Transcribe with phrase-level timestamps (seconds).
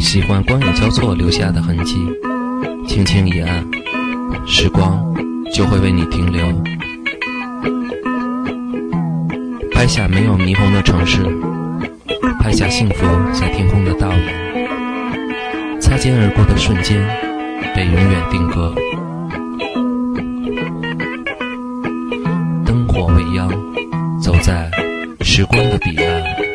[0.00, 1.94] 喜欢光影交错留下的痕迹
[2.88, 3.64] 轻轻一按
[4.46, 5.14] 时光
[5.52, 6.42] 就会为你停留。
[9.70, 11.22] 拍下没有霓虹的城市
[12.40, 16.98] 拍下幸福在天空的倒影擦肩而过的瞬间
[17.74, 18.74] 被永远定格。
[22.64, 23.50] 灯火未央
[24.20, 24.70] 走在
[25.20, 26.49] 时光的彼岸。